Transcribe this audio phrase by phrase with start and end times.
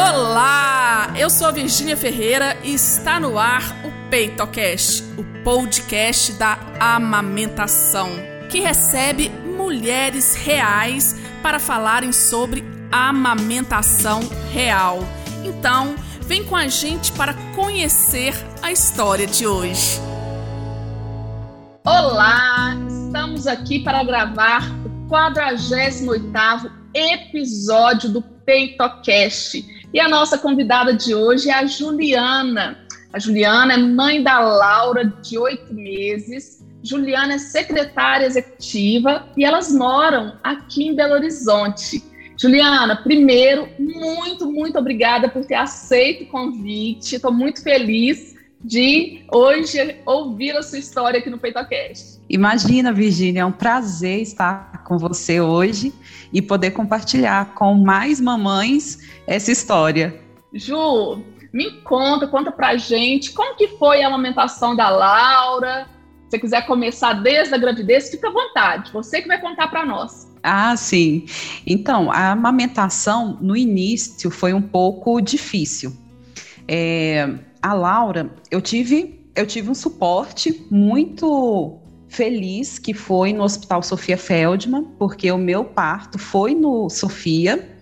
[0.00, 6.56] Olá, eu sou a Virgínia Ferreira e está no ar o PeitoCast, o podcast da
[6.78, 8.08] amamentação,
[8.48, 14.20] que recebe mulheres reais para falarem sobre amamentação
[14.52, 15.00] real.
[15.44, 20.00] Então, vem com a gente para conhecer a história de hoje.
[21.84, 31.14] Olá, estamos aqui para gravar o 48º episódio do PeitoCast e a nossa convidada de
[31.14, 32.78] hoje é a Juliana.
[33.12, 36.64] A Juliana é mãe da Laura, de oito meses.
[36.82, 42.02] Juliana é secretária executiva e elas moram aqui em Belo Horizonte.
[42.40, 47.16] Juliana, primeiro, muito, muito obrigada por ter aceito o convite.
[47.16, 52.20] Estou muito feliz de hoje ouvir a sua história aqui no PeitoCast.
[52.28, 55.92] Imagina, Virgínia, é um prazer estar com você hoje
[56.32, 60.20] e poder compartilhar com mais mamães essa história.
[60.52, 65.86] Ju, me conta, conta pra gente como que foi a amamentação da Laura.
[66.24, 68.92] Se você quiser começar desde a gravidez, fica à vontade.
[68.92, 70.28] Você que vai contar para nós.
[70.42, 71.26] Ah, sim.
[71.66, 75.92] Então, a amamentação no início foi um pouco difícil.
[76.66, 81.78] É, a Laura, eu tive, eu tive um suporte muito
[82.08, 87.76] feliz que foi no Hospital Sofia Feldman, porque o meu parto foi no Sofia.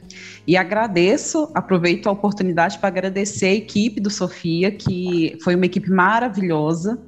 [0.47, 5.91] E agradeço, aproveito a oportunidade para agradecer a equipe do Sofia, que foi uma equipe
[5.91, 7.01] maravilhosa,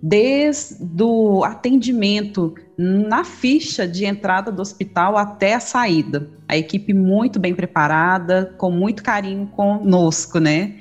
[0.00, 6.30] desde o atendimento na ficha de entrada do hospital até a saída.
[6.46, 10.76] A equipe muito bem preparada, com muito carinho conosco, né?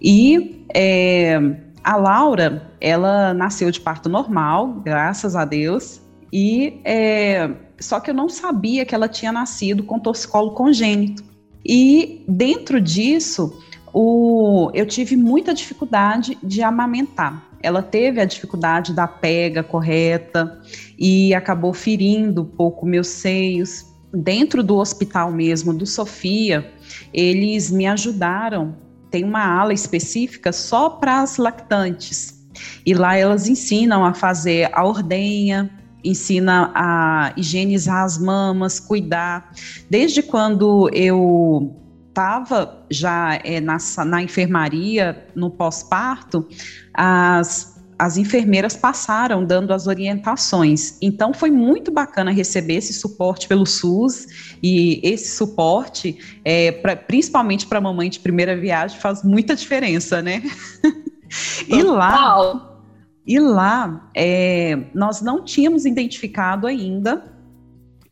[0.00, 1.38] E é,
[1.82, 6.00] a Laura, ela nasceu de parto normal, graças a Deus,
[6.32, 11.24] e é, só que eu não sabia que ela tinha nascido com torcicolo congênito.
[11.64, 13.60] E dentro disso,
[13.92, 17.48] o, eu tive muita dificuldade de amamentar.
[17.62, 20.60] Ela teve a dificuldade da pega correta
[20.98, 23.86] e acabou ferindo um pouco meus seios.
[24.12, 26.70] Dentro do hospital mesmo, do Sofia,
[27.12, 28.76] eles me ajudaram
[29.16, 32.46] tem uma ala específica só para as lactantes.
[32.84, 35.70] E lá elas ensinam a fazer a ordenha,
[36.04, 39.52] ensina a higienizar as mamas, cuidar.
[39.88, 41.74] Desde quando eu
[42.08, 46.46] estava já é, na, na enfermaria, no pós-parto,
[46.92, 50.98] as as enfermeiras passaram dando as orientações.
[51.00, 57.66] Então foi muito bacana receber esse suporte pelo SUS e esse suporte, é, pra, principalmente
[57.66, 60.42] para mamãe de primeira viagem, faz muita diferença, né?
[61.68, 62.80] e lá,
[63.26, 67.32] e lá é, nós não tínhamos identificado ainda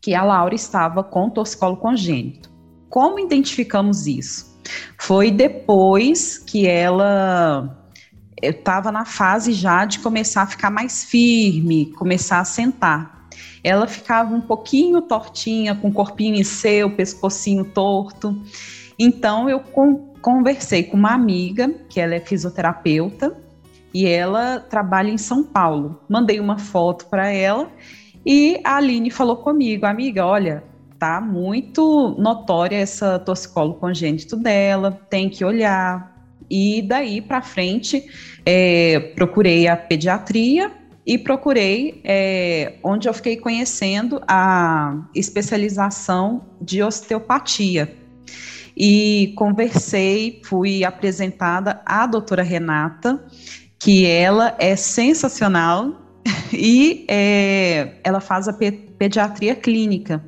[0.01, 2.49] que a Laura estava com torcicolo congênito.
[2.89, 4.55] Como identificamos isso?
[4.99, 7.84] Foi depois que ela
[8.51, 13.27] estava na fase já de começar a ficar mais firme, começar a sentar.
[13.63, 18.41] Ela ficava um pouquinho tortinha, com o corpinho em seu, pescocinho torto.
[18.97, 23.37] Então eu con conversei com uma amiga, que ela é fisioterapeuta,
[23.93, 26.01] e ela trabalha em São Paulo.
[26.09, 27.69] Mandei uma foto para ela
[28.25, 30.63] e a Aline falou comigo, amiga, olha,
[30.97, 36.14] tá muito notória essa torcicolo congênito dela, tem que olhar,
[36.49, 38.05] e daí para frente,
[38.45, 40.71] é, procurei a pediatria
[41.05, 47.95] e procurei é, onde eu fiquei conhecendo a especialização de osteopatia.
[48.75, 53.23] E conversei, fui apresentada à doutora Renata,
[53.79, 56.01] que ela é sensacional
[56.51, 60.23] e é, ela faz a pe pediatria clínica.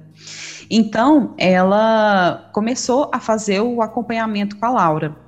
[0.70, 5.27] Então, ela começou a fazer o acompanhamento com a Laura.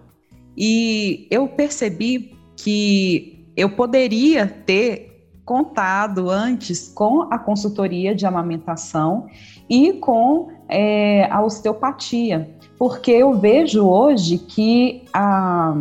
[0.60, 5.08] E eu percebi que eu poderia ter
[5.46, 9.28] contado antes com a consultoria de amamentação
[9.70, 15.76] e com é, a osteopatia, porque eu vejo hoje que a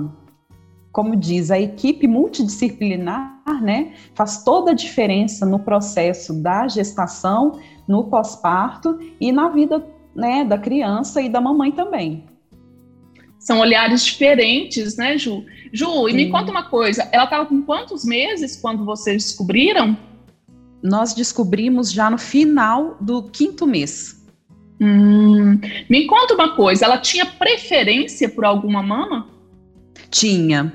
[0.98, 8.04] como diz, a equipe multidisciplinar, né, faz toda a diferença no processo da gestação, no
[8.04, 12.26] pós-parto e na vida, né, da criança e da mamãe também.
[13.48, 15.42] São olhares diferentes, né, Ju?
[15.72, 19.96] Ju, e me conta uma coisa, ela estava com quantos meses quando vocês descobriram?
[20.82, 24.22] Nós descobrimos já no final do quinto mês.
[24.78, 25.58] Hum,
[25.88, 29.26] me conta uma coisa, ela tinha preferência por alguma mama?
[30.10, 30.70] Tinha.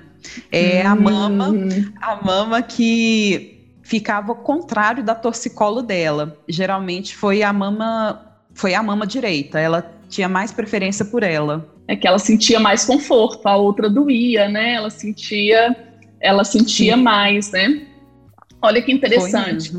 [0.51, 0.91] É hum.
[0.91, 1.53] a mama,
[2.01, 6.39] a mama que ficava ao contrário da torcicolo dela.
[6.49, 8.19] Geralmente foi a mama,
[8.51, 9.59] foi a mama direita.
[9.59, 11.71] Ela tinha mais preferência por ela.
[11.87, 14.73] É que ela sentia mais conforto, a outra doía, né?
[14.73, 15.75] Ela sentia,
[16.19, 17.01] ela sentia Sim.
[17.01, 17.87] mais, né?
[18.61, 19.73] Olha que interessante.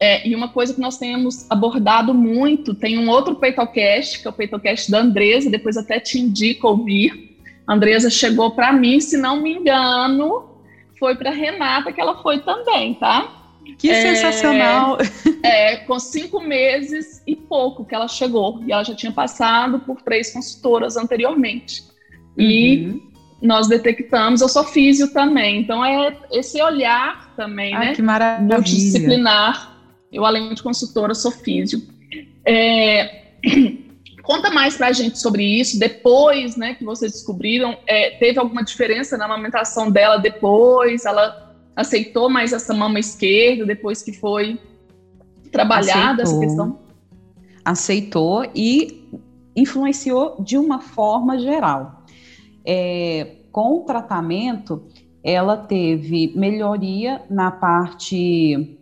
[0.00, 4.30] É, e uma coisa que nós temos abordado muito, tem um outro Peitocast, que é
[4.30, 7.38] o Peitocast da Andresa, depois até te indico ouvir.
[7.66, 10.58] A Andresa chegou para mim, se não me engano,
[10.98, 13.43] foi para Renata que ela foi também, tá?
[13.78, 14.98] Que é, sensacional!
[15.42, 18.62] É, com cinco meses e pouco que ela chegou.
[18.66, 21.82] E ela já tinha passado por três consultoras anteriormente.
[22.38, 22.44] Uhum.
[22.44, 23.02] E
[23.42, 27.94] nós detectamos, eu sou físio também, então é esse olhar também, ah, né?
[27.94, 28.56] Que maravilha!
[28.56, 29.76] Multidisciplinar.
[30.10, 31.82] Eu, além de consultora, sou físio.
[32.46, 33.22] É,
[34.22, 35.78] conta mais para a gente sobre isso.
[35.78, 41.04] Depois, né, que vocês descobriram, é, teve alguma diferença na amamentação dela depois?
[41.04, 41.43] Ela
[41.76, 44.60] aceitou mais essa mama esquerda depois que foi
[45.50, 46.78] trabalhada essa questão?
[47.64, 49.08] Aceitou e
[49.56, 52.04] influenciou de uma forma geral.
[52.64, 54.84] É, com o tratamento,
[55.22, 58.78] ela teve melhoria na parte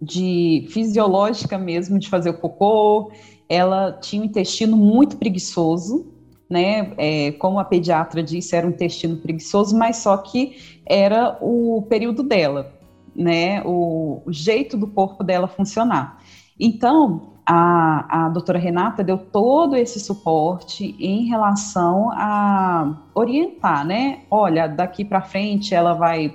[0.00, 3.10] de fisiológica mesmo, de fazer o cocô,
[3.48, 6.12] ela tinha um intestino muito preguiçoso,
[6.48, 6.92] né?
[6.96, 12.22] É, como a pediatra disse, era um intestino preguiçoso, mas só que era o período
[12.22, 12.72] dela,
[13.14, 13.62] né?
[13.64, 16.18] O, o jeito do corpo dela funcionar.
[16.58, 24.20] Então, a, a doutora Renata deu todo esse suporte em relação a orientar, né?
[24.30, 26.34] Olha, daqui para frente ela vai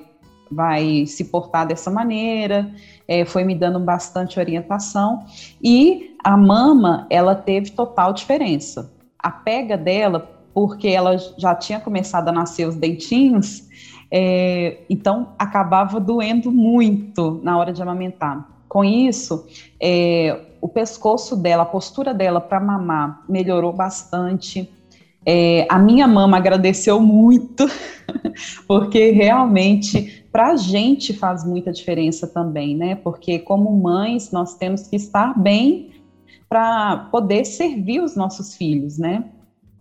[0.53, 2.69] vai se portar dessa maneira,
[3.07, 5.23] é, foi me dando bastante orientação
[5.63, 8.91] e a mama ela teve total diferença
[9.21, 13.67] a pega dela, porque ela já tinha começado a nascer os dentinhos,
[14.09, 18.47] é, então acabava doendo muito na hora de amamentar.
[18.67, 19.45] Com isso,
[19.81, 24.69] é, o pescoço dela, a postura dela para mamar melhorou bastante.
[25.25, 27.65] É, a minha mama agradeceu muito,
[28.67, 32.95] porque realmente para a gente faz muita diferença também, né?
[32.95, 35.90] Porque como mães nós temos que estar bem
[36.51, 39.23] para poder servir os nossos filhos, né?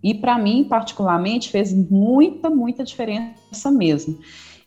[0.00, 4.16] E para mim, particularmente, fez muita, muita diferença mesmo.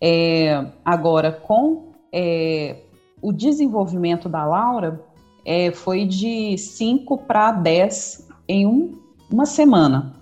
[0.02, 2.82] É, agora, com é,
[3.22, 5.02] o desenvolvimento da Laura,
[5.46, 9.00] é, foi de 5 para 10 em um,
[9.32, 10.14] uma semana,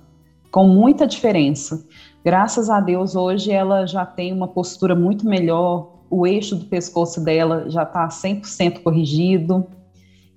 [0.51, 1.83] com muita diferença.
[2.23, 7.23] Graças a Deus, hoje ela já tem uma postura muito melhor, o eixo do pescoço
[7.23, 9.65] dela já está 100% corrigido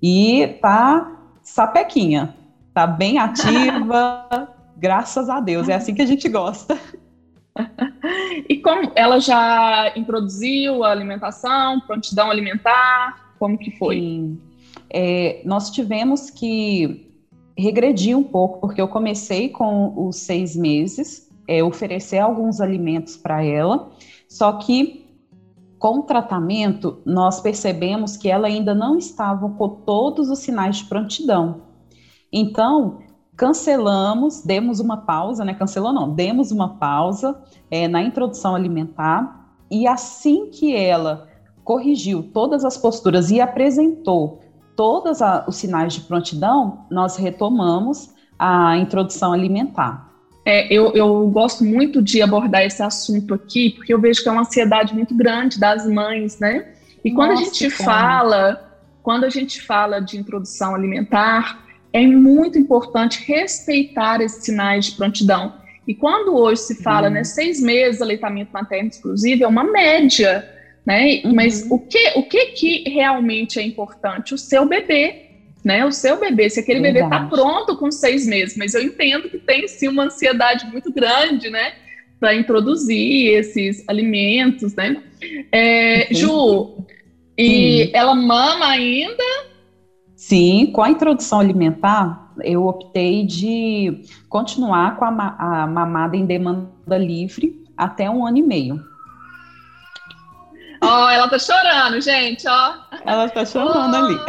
[0.01, 1.11] e está
[1.45, 2.35] sapequinha.
[2.73, 5.69] Tá bem ativa, graças a Deus.
[5.69, 6.77] É assim que a gente gosta.
[8.49, 13.33] E como ela já introduziu a alimentação, prontidão alimentar?
[13.39, 13.95] Como que foi?
[13.95, 14.41] Sim.
[14.89, 17.09] É, nós tivemos que
[17.57, 23.43] regredir um pouco, porque eu comecei com os seis meses, é, oferecer alguns alimentos para
[23.43, 23.89] ela,
[24.27, 25.04] só que
[25.85, 30.85] com o tratamento, nós percebemos que ela ainda não estava com todos os sinais de
[30.85, 31.61] prontidão.
[32.33, 33.01] Então,
[33.37, 35.53] cancelamos, demos uma pausa, né?
[35.53, 37.39] Cancelou não, demos uma pausa
[37.69, 41.27] é, na introdução alimentar e assim que ela
[41.63, 44.41] corrigiu todas as posturas e apresentou
[44.75, 50.14] todos os sinais de prontidão, nós retomamos a introdução alimentar.
[50.45, 54.31] É, eu, eu, gosto muito de abordar esse assunto aqui, porque eu vejo que é
[54.31, 56.67] uma ansiedade muito grande das mães, né?
[57.03, 57.89] E quando Nossa, a gente como.
[57.89, 64.91] fala, quando a gente fala de introdução alimentar, é muito importante respeitar esses sinais de
[64.91, 65.55] prontidão.
[65.87, 67.11] E quando hoje se fala, hum.
[67.11, 70.47] né, seis meses de aleitamento materno exclusivo, é uma média,
[70.85, 71.21] né?
[71.23, 71.33] Uhum.
[71.33, 74.33] Mas o que, o que que realmente é importante?
[74.33, 75.24] O seu bebê
[75.65, 77.09] né, o seu bebê, se aquele Verdade.
[77.09, 80.93] bebê está pronto com seis meses, mas eu entendo que tem sim uma ansiedade muito
[80.93, 81.73] grande, né,
[82.19, 85.01] para introduzir esses alimentos, né.
[85.51, 86.85] É, Ju,
[87.35, 89.23] e ela mama ainda?
[90.15, 96.97] Sim, com a introdução alimentar, eu optei de continuar com a, a mamada em demanda
[96.97, 98.79] livre até um ano e meio.
[100.81, 102.73] Ó, oh, ela tá chorando, gente, ó.
[103.05, 104.05] Ela tá chorando oh.
[104.05, 104.19] ali.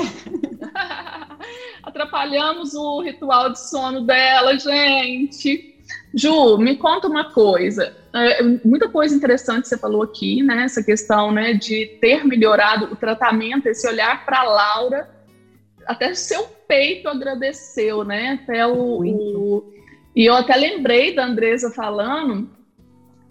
[2.16, 5.76] Atrapalhamos o ritual de sono dela, gente.
[6.14, 7.94] Ju, me conta uma coisa.
[8.14, 10.64] É, muita coisa interessante você falou aqui, né?
[10.64, 15.10] Essa questão, né, de ter melhorado o tratamento, esse olhar para Laura,
[15.86, 18.40] até seu peito agradeceu, né?
[18.42, 19.74] Até o, o,
[20.14, 22.48] e eu até lembrei da Andresa falando.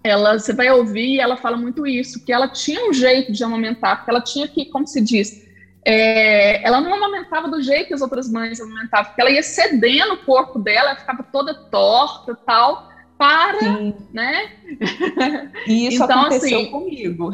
[0.03, 3.97] Ela, você vai ouvir, ela fala muito isso, que ela tinha um jeito de amamentar,
[3.97, 5.44] porque ela tinha que, como se diz,
[5.85, 10.15] é, ela não amamentava do jeito que as outras mães amamentavam, porque ela ia cedendo
[10.15, 13.93] o corpo dela, ela ficava toda torta tal, para, Sim.
[14.11, 14.51] né?
[15.67, 17.31] E isso então, aconteceu assim, comigo.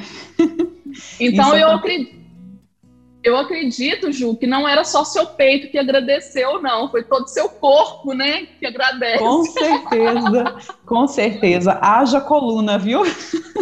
[1.19, 2.20] Então isso eu acredito
[3.23, 7.47] eu acredito, Ju, que não era só seu peito que agradeceu, não, foi todo seu
[7.49, 9.19] corpo, né, que agradece.
[9.19, 11.79] Com certeza, com certeza.
[11.81, 13.03] Haja coluna, viu?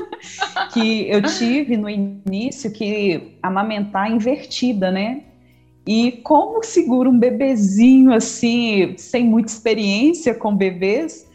[0.74, 5.24] que eu tive no início que amamentar invertida, né?
[5.86, 11.29] E como segura um bebezinho assim, sem muita experiência com bebês,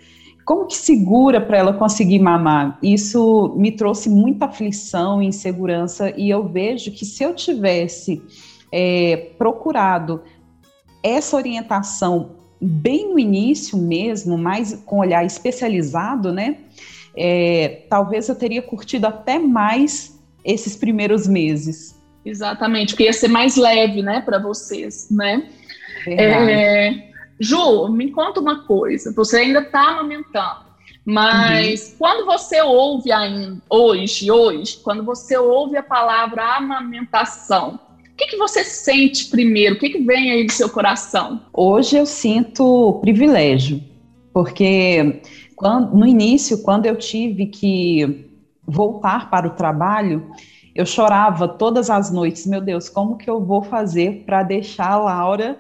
[0.45, 2.79] como que segura para ela conseguir mamar?
[2.83, 8.23] Isso me trouxe muita aflição e insegurança, e eu vejo que se eu tivesse
[8.71, 10.23] é, procurado
[11.03, 16.59] essa orientação bem no início mesmo, mais com olhar especializado, né?
[17.17, 21.95] É, talvez eu teria curtido até mais esses primeiros meses.
[22.25, 25.47] Exatamente, porque ia ser mais leve, né, para vocês, né?
[26.07, 27.14] É,
[27.45, 29.13] Ju, me conta uma coisa.
[29.13, 30.65] Você ainda está amamentando,
[31.05, 31.95] mas uhum.
[31.99, 37.79] quando você ouve ainda, hoje, hoje, quando você ouve a palavra amamentação,
[38.11, 39.75] o que, que você sente primeiro?
[39.75, 41.43] O que, que vem aí do seu coração?
[41.53, 43.83] Hoje eu sinto privilégio,
[44.33, 45.21] porque
[45.55, 48.31] quando, no início, quando eu tive que
[48.67, 50.31] voltar para o trabalho,
[50.75, 54.97] eu chorava todas as noites, meu Deus, como que eu vou fazer para deixar a
[54.97, 55.59] Laura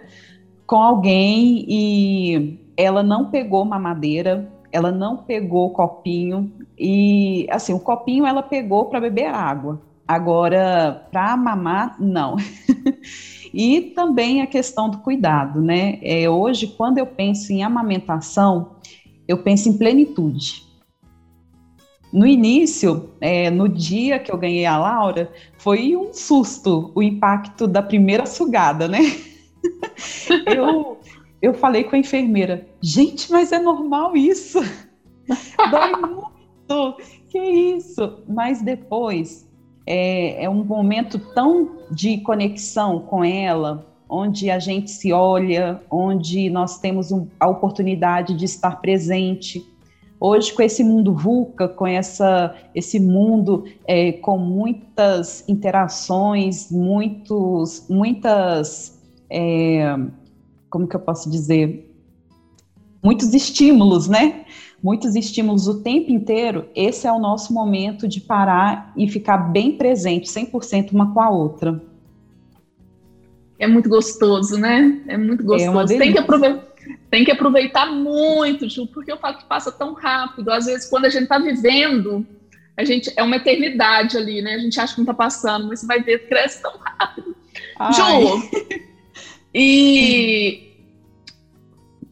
[0.67, 8.27] com alguém e ela não pegou mamadeira, ela não pegou copinho e assim, o copinho
[8.27, 9.81] ela pegou para beber água.
[10.07, 12.37] Agora, para mamar, não.
[13.55, 15.99] e também a questão do cuidado, né?
[16.03, 18.73] É, hoje, quando eu penso em amamentação,
[19.27, 20.63] eu penso em plenitude.
[22.13, 27.67] No início, é, no dia que eu ganhei a Laura, foi um susto o impacto
[27.67, 28.99] da primeira sugada, né?
[30.47, 30.99] eu,
[31.41, 34.61] eu falei com a enfermeira, gente, mas é normal isso.
[35.71, 36.97] Dói muito.
[37.29, 38.23] Que isso?
[38.29, 39.49] Mas depois
[39.87, 46.49] é, é um momento tão de conexão com ela, onde a gente se olha, onde
[46.51, 49.63] nós temos um, a oportunidade de estar presente.
[50.21, 58.94] Hoje, com esse mundo VUCA, com essa, esse mundo é, com muitas interações, muitos, muitas
[59.31, 59.97] é,
[60.71, 61.91] como que eu posso dizer,
[63.03, 64.45] muitos estímulos, né?
[64.83, 66.69] Muitos estímulos o tempo inteiro.
[66.75, 71.31] Esse é o nosso momento de parar e ficar bem presente, 100% uma com a
[71.31, 71.83] outra.
[73.59, 75.01] É muito gostoso, né?
[75.07, 75.95] É muito é gostoso.
[75.95, 76.65] É tem, que aproveitar,
[77.11, 80.51] tem que aproveitar muito, Ju, porque eu falo que passa tão rápido.
[80.51, 82.27] Às vezes, quando a gente está vivendo,
[82.77, 84.55] a gente é uma eternidade ali, né?
[84.55, 87.35] A gente acha que não está passando, mas você vai ver, cresce tão rápido.
[87.79, 87.93] Ai.
[87.93, 88.43] Ju,
[89.55, 90.75] E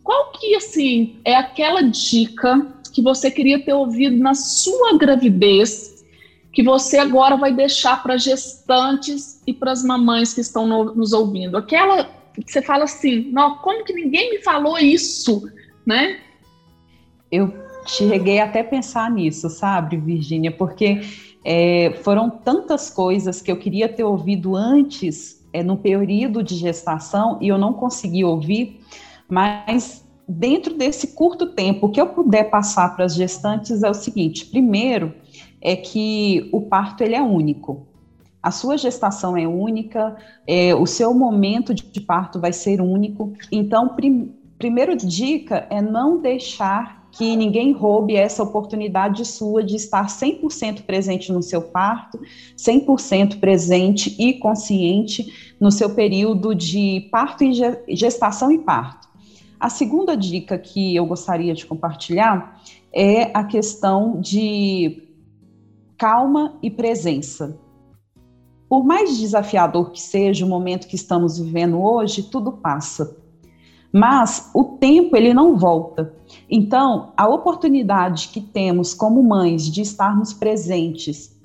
[0.05, 6.05] qual que, assim, é aquela dica que você queria ter ouvido na sua gravidez,
[6.53, 11.13] que você agora vai deixar para gestantes e para as mamães que estão no, nos
[11.13, 11.57] ouvindo?
[11.57, 15.51] Aquela que você fala assim, não, como que ninguém me falou isso,
[15.85, 16.21] né?
[17.31, 17.53] Eu
[17.87, 21.01] cheguei até a pensar nisso, sabe, Virgínia, porque
[21.45, 27.38] é, foram tantas coisas que eu queria ter ouvido antes é, no período de gestação
[27.40, 28.80] e eu não consegui ouvir,
[29.28, 34.47] mas dentro desse curto tempo, que eu puder passar para as gestantes é o seguinte:
[34.47, 35.14] primeiro,
[35.61, 37.87] é que o parto ele é único.
[38.42, 40.16] A sua gestação é única,
[40.47, 43.32] é, o seu momento de parto vai ser único.
[43.52, 50.07] Então, prim, primeira dica é não deixar que ninguém roube essa oportunidade sua de estar
[50.07, 52.19] 100% presente no seu parto,
[52.57, 57.52] 100% presente e consciente no seu período de parto e
[57.95, 59.09] gestação e parto.
[59.61, 62.61] A segunda dica que eu gostaria de compartilhar
[62.92, 65.02] é a questão de
[65.99, 67.57] calma e presença.
[68.69, 73.22] Por mais desafiador que seja o momento que estamos vivendo hoje, tudo passa.
[73.93, 76.15] Mas o tempo ele não volta.
[76.51, 81.39] Então, a oportunidade que temos como mães de estarmos presentes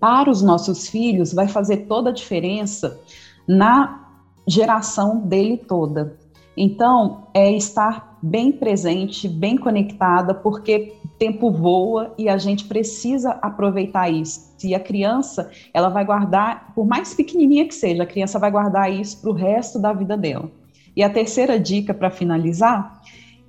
[0.00, 3.00] para os nossos filhos vai fazer toda a diferença
[3.46, 4.02] na
[4.46, 6.18] geração dele toda.
[6.56, 13.30] Então, é estar bem presente, bem conectada, porque o tempo voa e a gente precisa
[13.40, 14.52] aproveitar isso.
[14.62, 18.92] E a criança, ela vai guardar, por mais pequenininha que seja, a criança vai guardar
[18.92, 20.50] isso para o resto da vida dela.
[20.96, 23.00] E a terceira dica para finalizar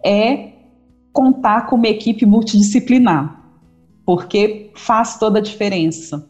[0.03, 0.53] é
[1.11, 3.39] contar com uma equipe multidisciplinar,
[4.05, 6.29] porque faz toda a diferença.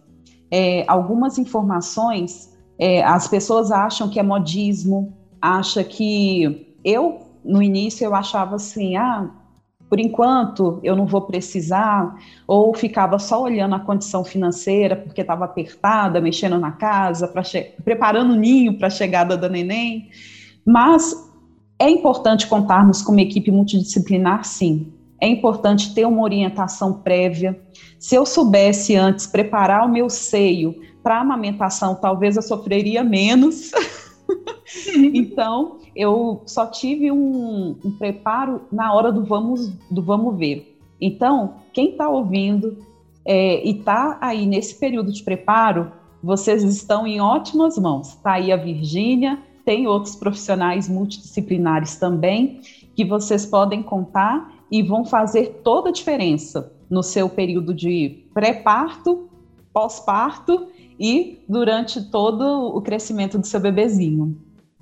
[0.52, 8.06] É, algumas informações é, as pessoas acham que é modismo, acha que eu no início
[8.06, 9.30] eu achava assim, ah,
[9.90, 12.16] por enquanto eu não vou precisar,
[12.48, 17.32] ou ficava só olhando a condição financeira porque estava apertada, mexendo na casa,
[17.84, 20.10] preparando o ninho para a chegada da neném.
[20.66, 21.32] Mas
[21.80, 24.94] é importante contarmos com uma equipe multidisciplinar, sim.
[25.20, 27.60] É importante ter uma orientação prévia.
[27.98, 33.72] Se eu soubesse antes preparar o meu seio para amamentação, talvez eu sofreria menos.
[35.14, 40.78] então, eu só tive um, um, preparo na hora do vamos, do vamos ver.
[41.00, 42.78] Então, quem está ouvindo
[43.26, 45.92] é, e está aí nesse período de preparo,
[46.22, 48.10] vocês estão em ótimas mãos.
[48.10, 52.62] Está aí a Virgínia, tem outros profissionais multidisciplinares também
[52.96, 59.30] que vocês podem contar e vão fazer toda a diferença no seu período de pré-parto,
[59.72, 60.68] pós-parto
[61.00, 62.44] e durante todo
[62.76, 64.38] o crescimento do seu bebezinho.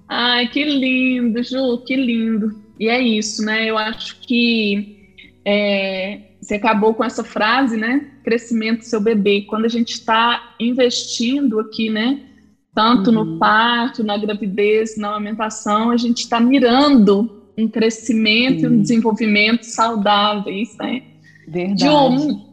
[0.07, 2.61] Ai, que lindo, Ju, que lindo.
[2.79, 3.69] E é isso, né?
[3.69, 8.11] Eu acho que é, você acabou com essa frase, né?
[8.23, 9.41] Crescimento do seu bebê.
[9.41, 12.30] Quando a gente está investindo aqui, né?
[12.73, 13.23] Tanto uhum.
[13.23, 19.63] no parto, na gravidez, na amamentação, a gente está mirando um crescimento e um desenvolvimento
[19.63, 21.03] saudáveis, né?
[21.47, 21.83] Verdade.
[21.83, 22.51] Ju,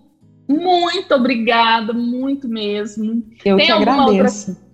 [0.48, 3.22] muito obrigada, muito mesmo.
[3.44, 4.50] Eu tem que agradeço.
[4.50, 4.68] Outra...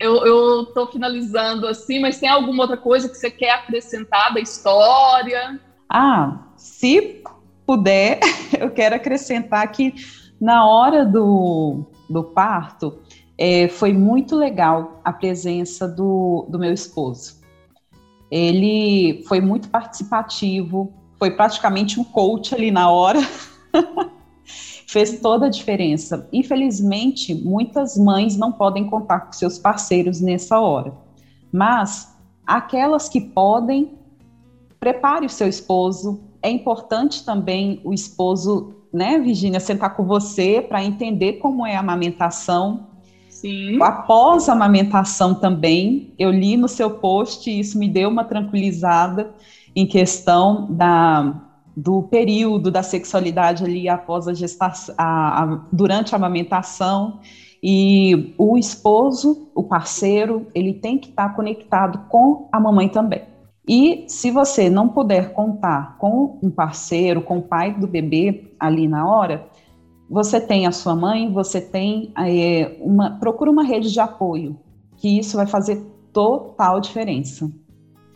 [0.00, 5.60] Eu estou finalizando assim, mas tem alguma outra coisa que você quer acrescentar da história?
[5.88, 7.22] Ah, se
[7.66, 8.18] puder,
[8.58, 9.94] eu quero acrescentar que
[10.40, 12.98] na hora do, do parto,
[13.40, 17.40] é, foi muito legal a presença do, do meu esposo.
[18.30, 23.18] Ele foi muito participativo, foi praticamente um coach ali na hora.
[24.86, 26.28] Fez toda a diferença.
[26.30, 30.92] Infelizmente, muitas mães não podem contar com seus parceiros nessa hora.
[31.50, 32.14] Mas
[32.46, 33.98] aquelas que podem,
[34.78, 36.20] prepare o seu esposo.
[36.42, 41.80] É importante também o esposo, né, Virginia, sentar com você para entender como é a
[41.80, 42.89] amamentação,
[43.40, 43.82] Sim.
[43.82, 49.32] Após a amamentação também, eu li no seu post e isso me deu uma tranquilizada
[49.74, 51.40] em questão da,
[51.74, 57.18] do período da sexualidade ali após a gestação, a, a, durante a amamentação.
[57.62, 63.22] E o esposo, o parceiro, ele tem que estar conectado com a mamãe também.
[63.66, 68.86] E se você não puder contar com um parceiro, com o pai do bebê ali
[68.86, 69.48] na hora,
[70.10, 73.12] você tem a sua mãe, você tem é, uma.
[73.12, 74.58] Procura uma rede de apoio,
[74.96, 75.80] que isso vai fazer
[76.12, 77.48] total diferença.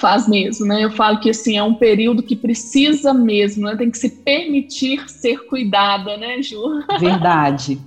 [0.00, 0.82] Faz mesmo, né?
[0.82, 3.76] Eu falo que assim é um período que precisa mesmo, né?
[3.76, 6.82] Tem que se permitir ser cuidada, né, Ju?
[6.98, 7.78] Verdade.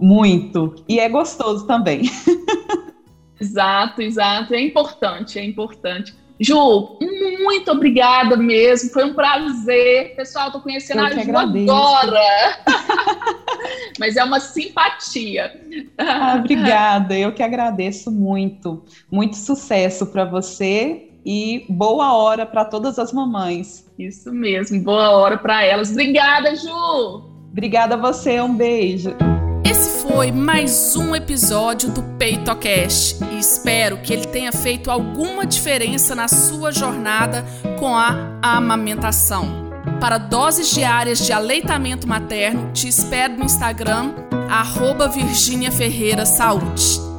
[0.00, 0.74] Muito.
[0.88, 2.10] E é gostoso também.
[3.38, 4.54] exato, exato.
[4.54, 6.14] É importante, é importante.
[6.42, 6.98] Ju,
[7.42, 8.90] muito obrigada mesmo.
[8.90, 10.14] Foi um prazer.
[10.16, 11.72] Pessoal, estou conhecendo Eu a Ju agradeço.
[11.72, 12.58] agora.
[13.98, 15.52] Mas é uma simpatia.
[15.98, 17.16] Ah, obrigada.
[17.16, 18.82] Eu que agradeço muito.
[19.10, 23.86] Muito sucesso para você e boa hora para todas as mamães.
[23.98, 25.90] Isso mesmo, boa hora para elas.
[25.90, 27.32] Obrigada, Ju.
[27.50, 28.40] Obrigada a você.
[28.40, 29.14] Um beijo.
[29.82, 36.14] Esse foi mais um episódio do PeitoCast e espero que ele tenha feito alguma diferença
[36.14, 37.44] na sua jornada
[37.80, 39.72] com a amamentação.
[40.00, 44.14] Para doses diárias de aleitamento materno, te espero no Instagram,
[44.48, 47.11] arroba Virginia Ferreira Saúde.